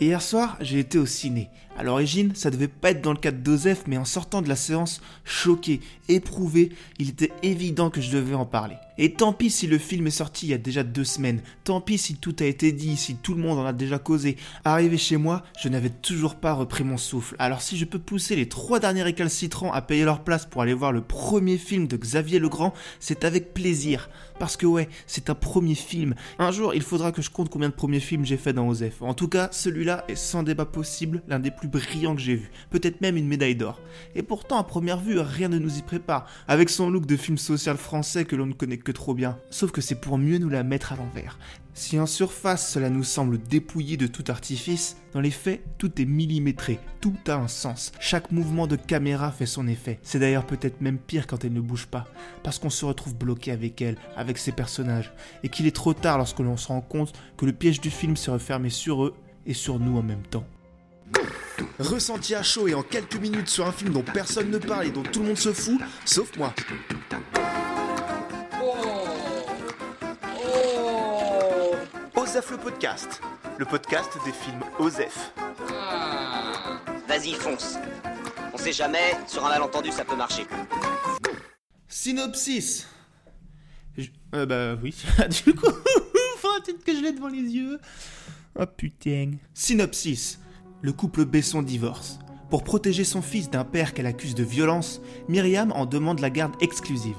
[0.00, 1.50] Et hier soir, j'ai été au ciné.
[1.76, 4.56] À l'origine, ça devait pas être dans le cadre d'Osef, mais en sortant de la
[4.56, 8.76] séance, choqué, éprouvé, il était évident que je devais en parler.
[8.98, 11.80] Et tant pis si le film est sorti il y a déjà deux semaines, tant
[11.80, 14.36] pis si tout a été dit, si tout le monde en a déjà causé.
[14.64, 17.36] Arrivé chez moi, je n'avais toujours pas repris mon souffle.
[17.38, 20.74] Alors si je peux pousser les trois derniers récalcitrants à payer leur place pour aller
[20.74, 24.10] voir le premier film de Xavier Legrand, c'est avec plaisir.
[24.40, 26.14] Parce que ouais, c'est un premier film.
[26.38, 29.02] Un jour, il faudra que je compte combien de premiers films j'ai fait dans Osef.
[29.02, 32.50] En tout cas, celui-là est sans débat possible l'un des plus brillants que j'ai vu.
[32.70, 33.78] Peut-être même une médaille d'or.
[34.14, 36.26] Et pourtant, à première vue, rien ne nous y prépare.
[36.48, 39.36] Avec son look de film social français que l'on ne connaît que trop bien.
[39.50, 41.38] Sauf que c'est pour mieux nous la mettre à l'envers.
[41.80, 46.04] Si en surface cela nous semble dépouillé de tout artifice, dans les faits, tout est
[46.04, 47.90] millimétré, tout a un sens.
[47.98, 49.98] Chaque mouvement de caméra fait son effet.
[50.02, 52.06] C'est d'ailleurs peut-être même pire quand elle ne bouge pas,
[52.42, 55.10] parce qu'on se retrouve bloqué avec elle, avec ses personnages,
[55.42, 58.14] et qu'il est trop tard lorsque l'on se rend compte que le piège du film
[58.14, 59.14] s'est refermé sur eux
[59.46, 60.44] et sur nous en même temps.
[61.78, 64.90] Ressenti à chaud et en quelques minutes sur un film dont personne ne parle et
[64.90, 66.54] dont tout le monde se fout, sauf moi.
[72.30, 73.20] Osef le podcast,
[73.58, 75.32] le podcast des films Osef.
[77.08, 77.76] Vas-y, fonce.
[78.54, 80.46] On sait jamais, sur un malentendu, ça peut marcher.
[81.88, 82.86] Synopsis.
[83.98, 84.94] Je- euh, bah oui,
[85.44, 85.66] du coup,
[86.36, 87.80] faudra peut-être que je l'ai devant les yeux.
[88.56, 89.32] Oh putain.
[89.52, 90.38] Synopsis.
[90.82, 92.20] Le couple Besson divorce.
[92.48, 96.54] Pour protéger son fils d'un père qu'elle accuse de violence, Myriam en demande la garde
[96.62, 97.16] exclusive.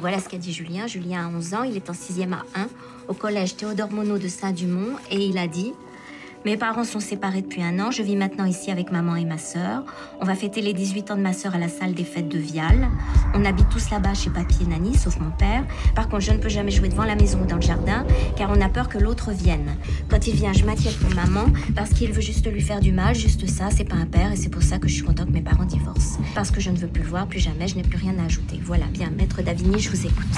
[0.00, 0.86] Voilà ce qu'a dit Julien.
[0.86, 2.68] Julien a 11 ans, il est en 6e à 1
[3.08, 5.72] au collège Théodore Monod de Saint-Dumont et il a dit
[6.44, 9.38] Mes parents sont séparés depuis un an, je vis maintenant ici avec maman et ma
[9.38, 9.82] sœur.
[10.20, 12.36] On va fêter les 18 ans de ma sœur à la salle des fêtes de
[12.36, 12.90] Vial.
[13.32, 15.64] On habite tous là-bas chez papy et Nani, sauf mon père.
[15.94, 18.06] Par contre, je ne peux jamais jouer devant la maison ou dans le jardin
[18.36, 19.74] car on a peur que l'autre vienne.
[20.10, 23.14] Quand il vient, je m'inquiète pour maman parce qu'il veut juste lui faire du mal,
[23.14, 25.32] juste ça, c'est pas un père et c'est pour ça que je suis content que
[25.32, 26.20] mes parents divorcent.
[26.34, 28.24] Parce que je ne veux plus le voir, plus jamais, je n'ai plus rien à
[28.26, 28.60] ajouter.
[28.62, 30.36] Voilà, bien, maître Davigny, je vous écoute.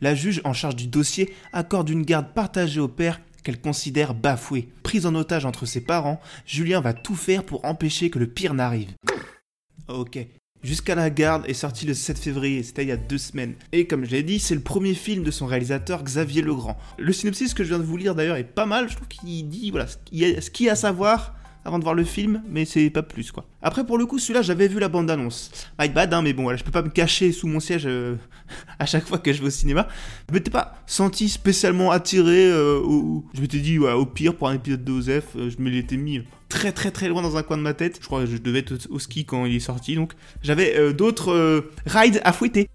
[0.00, 4.68] La juge en charge du dossier accorde une garde partagée au père qu'elle considère bafoué.
[4.82, 8.54] Prise en otage entre ses parents, Julien va tout faire pour empêcher que le pire
[8.54, 8.90] n'arrive.
[9.86, 10.18] Ok.
[10.64, 13.54] Jusqu'à la garde est sorti le 7 février, c'était il y a deux semaines.
[13.70, 16.76] Et comme je l'ai dit, c'est le premier film de son réalisateur Xavier Legrand.
[16.98, 19.48] Le synopsis que je viens de vous lire d'ailleurs est pas mal, je trouve qu'il
[19.48, 19.96] dit voilà, ce
[20.50, 23.44] qu'il y a à savoir avant de voir le film, mais c'est pas plus quoi.
[23.60, 25.50] Après pour le coup celui-là j'avais vu la bande-annonce.
[25.80, 28.14] My bad hein, mais bon voilà, je peux pas me cacher sous mon siège euh,
[28.78, 29.88] à chaque fois que je vais au cinéma.
[30.28, 32.80] Je m'étais pas senti spécialement attiré, euh,
[33.34, 35.96] je m'étais dit ouais, au pire pour un épisode de Osef, euh, je me l'étais
[35.96, 37.98] mis très très très loin dans un coin de ma tête.
[38.00, 40.12] Je crois que je devais être au ski quand il est sorti donc
[40.42, 42.68] j'avais d'autres rides à fouetter.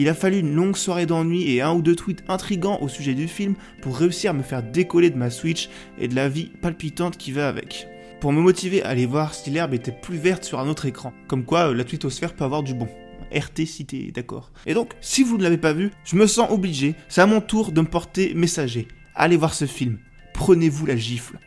[0.00, 3.14] Il a fallu une longue soirée d'ennui et un ou deux tweets intrigants au sujet
[3.14, 6.52] du film pour réussir à me faire décoller de ma Switch et de la vie
[6.62, 7.88] palpitante qui va avec.
[8.20, 11.12] Pour me motiver à aller voir si l'herbe était plus verte sur un autre écran.
[11.26, 12.88] Comme quoi, euh, la twittosphère peut avoir du bon.
[13.34, 14.52] RT t'es d'accord.
[14.66, 17.40] Et donc, si vous ne l'avez pas vu, je me sens obligé, c'est à mon
[17.40, 18.86] tour de me porter messager.
[19.16, 19.98] Allez voir ce film.
[20.32, 21.40] Prenez-vous la gifle.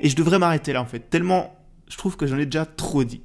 [0.00, 1.56] Et je devrais m'arrêter là en fait, tellement
[1.88, 3.22] je trouve que j'en ai déjà trop dit.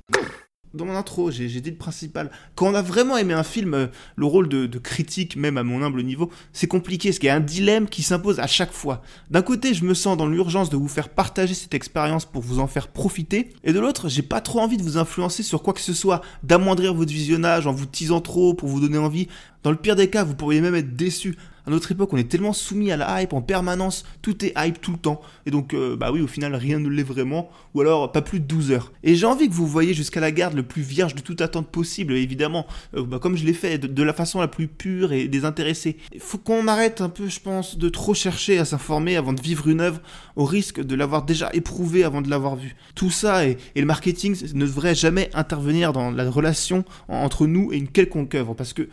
[0.75, 2.29] Dans mon intro, j'ai dit le principal.
[2.53, 5.63] Quand on a vraiment aimé un film, euh, le rôle de, de critique, même à
[5.63, 8.71] mon humble niveau, c'est compliqué, parce qu'il y a un dilemme qui s'impose à chaque
[8.71, 9.01] fois.
[9.31, 12.59] D'un côté, je me sens dans l'urgence de vous faire partager cette expérience pour vous
[12.59, 15.73] en faire profiter, et de l'autre, j'ai pas trop envie de vous influencer sur quoi
[15.73, 19.27] que ce soit, d'amoindrir votre visionnage en vous teasant trop pour vous donner envie.
[19.63, 21.35] Dans le pire des cas, vous pourriez même être déçu.
[21.69, 24.81] À notre époque, on est tellement soumis à la hype en permanence, tout est hype
[24.81, 25.21] tout le temps.
[25.45, 28.39] Et donc, euh, bah oui, au final, rien ne l'est vraiment, ou alors pas plus
[28.39, 28.91] de 12 heures.
[29.03, 31.67] Et j'ai envie que vous voyez jusqu'à la garde le plus vierge de toute attente
[31.67, 32.65] possible, évidemment,
[32.95, 35.97] euh, bah, comme je l'ai fait, de, la façon la plus pure et désintéressée.
[36.11, 39.41] Il faut qu'on arrête un peu, je pense, de trop chercher à s'informer avant de
[39.41, 40.01] vivre une œuvre,
[40.37, 42.75] au risque de l'avoir déjà éprouvée avant de l'avoir vue.
[42.95, 47.71] Tout ça et, et le marketing ne devrait jamais intervenir dans la relation entre nous
[47.71, 48.89] et une quelconque œuvre, parce que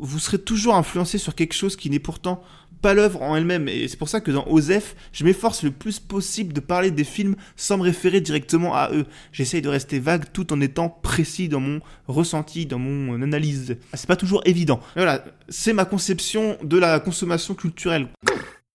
[0.00, 2.42] vous serez toujours influencé sur quelque chose qui n'est pourtant
[2.80, 3.68] pas l'œuvre en elle-même.
[3.68, 7.04] Et c'est pour ça que dans Osef, je m'efforce le plus possible de parler des
[7.04, 9.06] films sans me référer directement à eux.
[9.32, 13.76] J'essaye de rester vague tout en étant précis dans mon ressenti, dans mon analyse.
[13.94, 14.80] C'est pas toujours évident.
[14.96, 18.08] Voilà, c'est ma conception de la consommation culturelle.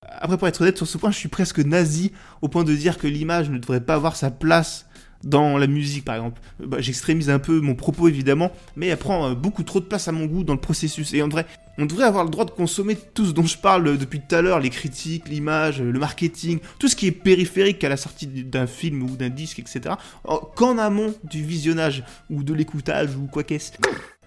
[0.08, 2.12] Après, pour être honnête sur ce point, je suis presque nazi
[2.42, 4.86] au point de dire que l'image ne devrait pas avoir sa place
[5.26, 6.40] dans la musique par exemple.
[6.62, 9.86] Euh, Bah, J'extrémise un peu mon propos évidemment, mais elle prend euh, beaucoup trop de
[9.86, 11.14] place à mon goût dans le processus.
[11.14, 11.46] Et on devrait,
[11.78, 14.34] on devrait avoir le droit de consommer tout ce dont je parle euh, depuis tout
[14.36, 18.28] à l'heure, les critiques, l'image, le marketing, tout ce qui est périphérique à la sortie
[18.28, 19.96] d'un film ou d'un disque, etc.
[20.24, 23.72] en- Qu'en amont du visionnage ou de l'écoutage ou quoi qu'est-ce.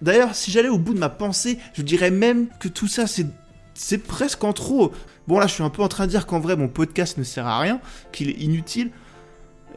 [0.01, 3.97] D'ailleurs, si j'allais au bout de ma pensée, je dirais même que tout ça c'est
[4.03, 4.91] presque en trop.
[5.27, 7.23] Bon là, je suis un peu en train de dire qu'en vrai, mon podcast ne
[7.23, 7.79] sert à rien,
[8.11, 8.91] qu'il est inutile.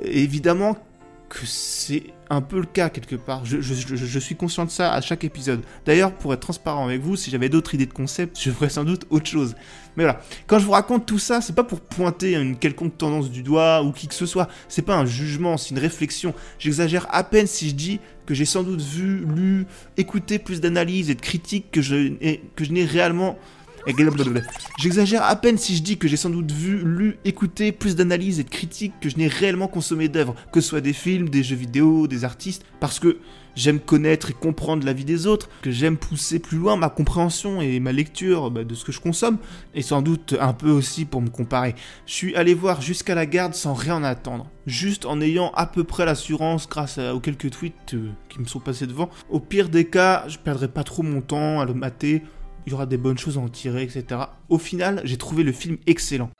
[0.05, 0.77] évidemment
[1.32, 3.46] que c'est un peu le cas quelque part.
[3.46, 5.62] Je, suis conscient de ça à chaque épisode.
[5.87, 8.84] D'ailleurs, pour être transparent avec vous, si j'avais d'autres idées de concept, je ferais sans
[8.84, 9.55] doute autre chose.
[9.96, 13.31] Mais voilà, quand je vous raconte tout ça, c'est pas pour pointer une quelconque tendance
[13.31, 14.49] du doigt ou qui que ce soit.
[14.69, 16.34] C'est pas un jugement, c'est une réflexion.
[16.58, 21.08] J'exagère à peine si je dis que j'ai sans doute vu, lu, écouté plus d'analyses
[21.08, 22.12] et de critiques que je,
[22.55, 23.38] que je n'ai réellement
[24.79, 28.40] J'exagère à peine si je dis que j'ai sans doute vu, lu, écouté plus d'analyses
[28.40, 31.43] et de critiques que je n'ai réellement consommé d'œuvres, que ce soit des films, des
[31.43, 33.19] jeux vidéo, des artistes, parce que
[33.55, 37.61] j'aime connaître et comprendre la vie des autres, que j'aime pousser plus loin ma compréhension
[37.61, 39.38] et ma lecture bah, de ce que je consomme,
[39.75, 41.75] et sans doute un peu aussi pour me comparer.
[42.06, 45.84] Je suis allé voir jusqu'à la garde sans rien attendre, juste en ayant à peu
[45.84, 49.11] près l'assurance grâce aux quelques tweets euh, qui me sont passés devant.
[49.29, 52.23] Au pire des cas, je perdrai pas trop mon temps à le mater,
[52.67, 54.20] il y aura des bonnes choses à en tirer, etc.
[54.49, 56.31] Au final, j'ai trouvé le film excellent.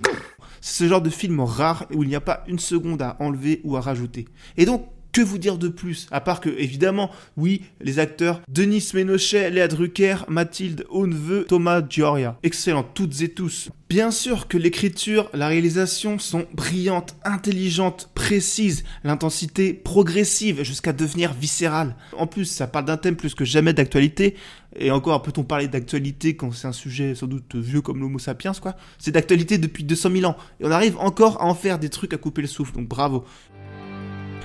[0.61, 3.61] C'est ce genre de film rare où il n'y a pas une seconde à enlever
[3.65, 4.27] ou à rajouter.
[4.57, 8.91] Et donc, que vous dire de plus À part que, évidemment, oui, les acteurs Denis
[8.95, 12.39] Ménochet, Léa Drucker, Mathilde Auneveux, Thomas Gioria.
[12.43, 13.71] Excellent, toutes et tous.
[13.89, 21.95] Bien sûr que l'écriture, la réalisation sont brillantes, intelligentes, précises, l'intensité progressive jusqu'à devenir viscérale.
[22.17, 24.35] En plus, ça parle d'un thème plus que jamais d'actualité,
[24.77, 28.53] et encore peut-on parler d'actualité quand c'est un sujet sans doute vieux comme l'Homo sapiens,
[28.55, 28.77] quoi?
[28.99, 32.15] C'est d'actualité depuis 200 000 ans, et on arrive encore à en faire des trucs
[32.15, 33.27] à couper le souffle, donc bravo.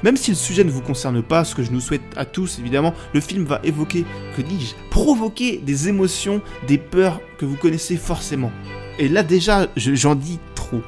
[0.04, 2.60] Même si le sujet ne vous concerne pas, ce que je nous souhaite à tous
[2.60, 4.06] évidemment, le film va évoquer,
[4.36, 8.52] que dis-je, provoquer des émotions, des peurs que vous connaissez forcément.
[9.00, 10.82] Et là déjà, j'en dis trop.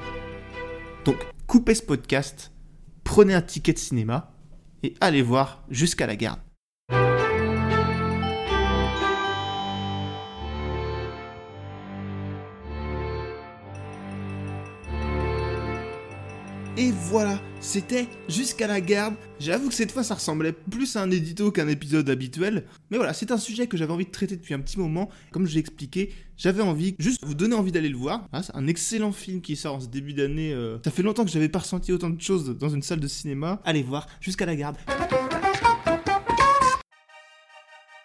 [1.06, 1.18] Donc,
[1.48, 2.52] coupez ce podcast,
[3.04, 4.32] prenez un ticket de cinéma
[4.84, 6.40] et allez voir jusqu'à la garde.
[16.78, 19.16] Et voilà, c'était jusqu'à la garde.
[19.40, 22.66] J'avoue que cette fois ça ressemblait plus à un édito qu'un épisode habituel.
[22.90, 25.10] Mais voilà, c'est un sujet que j'avais envie de traiter depuis un petit moment.
[25.32, 28.28] Comme je l'ai expliqué, j'avais envie juste vous donner envie d'aller le voir.
[28.32, 30.54] Ah, c'est un excellent film qui sort en ce début d'année.
[30.54, 30.78] Euh.
[30.84, 33.62] Ça fait longtemps que j'avais pas ressenti autant de choses dans une salle de cinéma.
[33.66, 34.78] Allez voir jusqu'à la garde.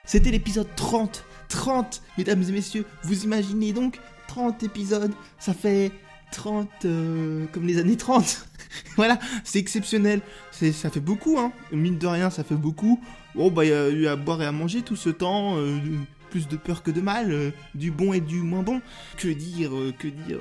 [0.05, 1.25] C'était l'épisode 30.
[1.49, 2.85] 30, mesdames et messieurs.
[3.05, 5.13] Vous imaginez donc 30 épisodes.
[5.39, 5.93] Ça fait
[6.33, 8.47] 30 euh, comme les années 30.
[8.97, 10.21] voilà, c'est exceptionnel.
[10.51, 11.53] Ça fait beaucoup, hein.
[11.73, 13.01] Mine de rien, ça fait beaucoup.
[13.35, 15.57] Bon, bah, il y a eu à boire et à manger tout ce temps.
[15.59, 15.79] Euh,
[16.31, 17.33] plus de peur que de mal.
[17.33, 18.81] Euh, du bon et du moins bon.
[19.17, 20.39] Que dire, que dire.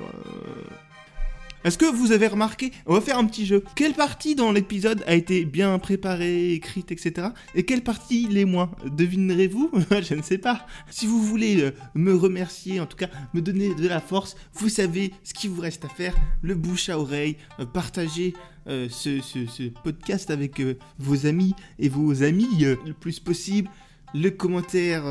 [1.64, 3.64] Est-ce que vous avez remarqué On va faire un petit jeu.
[3.74, 7.28] Quelle partie dans l'épisode a été bien préparée, écrite, etc.
[7.54, 8.70] Et quelle partie les moins?
[8.84, 9.70] Devinerez-vous?
[10.02, 10.66] Je ne sais pas.
[10.90, 14.68] Si vous voulez euh, me remercier, en tout cas me donner de la force, vous
[14.68, 16.14] savez ce qu'il vous reste à faire.
[16.42, 18.34] Le bouche à oreille, euh, partager
[18.66, 20.60] euh, ce, podcast avec
[20.98, 23.70] vos amis et vos amis le plus possible.
[24.12, 25.04] Les commentaires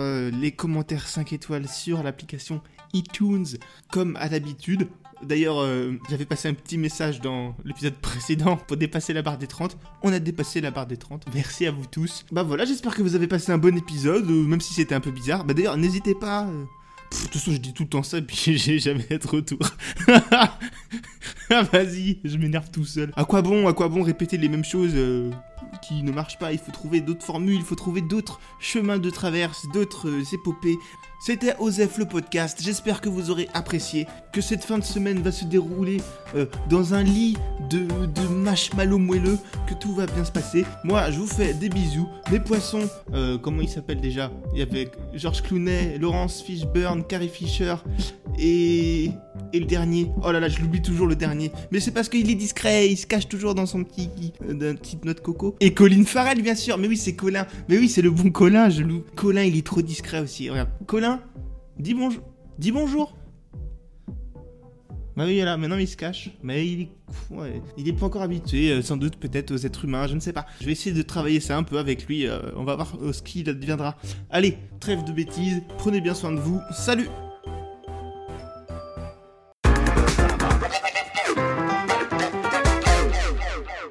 [1.08, 2.62] 5 étoiles sur l'application
[2.94, 3.58] iTunes,
[3.90, 4.88] comme à l'habitude.
[5.24, 9.48] D'ailleurs, euh, j'avais passé un petit message dans l'épisode précédent pour dépasser la barre des
[9.48, 9.78] 30.
[10.02, 11.26] On a dépassé la barre des 30.
[11.34, 12.26] Merci à vous tous.
[12.32, 15.00] Bah voilà, j'espère que vous avez passé un bon épisode, euh, même si c'était un
[15.00, 15.46] peu bizarre.
[15.46, 16.44] Bah d'ailleurs, n'hésitez pas.
[16.46, 16.64] Euh,
[17.12, 19.60] de toute façon, je dis tout le temps ça, puis j'ai jamais de retour.
[20.08, 20.58] ah,
[21.72, 23.12] vas-y, je m'énerve tout seul.
[23.16, 24.96] À quoi bon, à quoi bon répéter les mêmes choses
[25.82, 29.10] qui ne marchent pas Il faut trouver d'autres formules, il faut trouver d'autres chemins de
[29.10, 30.78] traverse, d'autres épopées.
[31.26, 35.32] C'était Osef le podcast, j'espère que vous aurez apprécié, que cette fin de semaine va
[35.32, 36.02] se dérouler
[36.36, 37.38] euh, dans un lit
[37.70, 40.66] de, de marshmallow moelleux, que tout va bien se passer.
[40.84, 42.10] Moi, je vous fais des bisous.
[42.30, 44.32] Mes poissons, euh, comment ils s'appellent déjà?
[44.52, 47.76] Il y avait Georges Clounet, Laurence Fishburne, Carrie Fisher
[48.38, 49.12] et...
[49.54, 50.12] et le dernier.
[50.24, 51.52] Oh là là, je l'oublie toujours le dernier.
[51.72, 54.10] Mais c'est parce qu'il est discret, il se cache toujours dans son petit,
[54.50, 55.56] euh, petite note coco.
[55.60, 56.78] Et Colin Farrell, bien sûr.
[56.78, 57.48] Mais oui, c'est Colin.
[57.70, 59.04] Mais oui, c'est le bon Colin, je loue.
[59.16, 60.50] Colin, il est trop discret aussi.
[60.50, 61.22] Regarde, Colin,
[61.78, 62.22] Dis bonjour.
[62.60, 63.16] Dis bonjour.
[65.16, 66.32] Bah oui, là, maintenant il se cache.
[66.42, 66.90] Mais il est,
[67.78, 70.34] il est pas encore habitué, euh, sans doute peut-être aux êtres humains, je ne sais
[70.34, 70.46] pas.
[70.60, 73.14] Je vais essayer de travailler ça un peu avec lui, euh, on va voir euh,
[73.14, 73.96] ce qu'il deviendra.
[74.30, 77.10] Allez, trêve de bêtises, prenez bien soin de vous, salut